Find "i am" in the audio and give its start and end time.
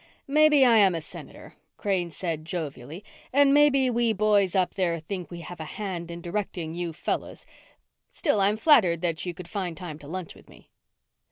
0.65-0.95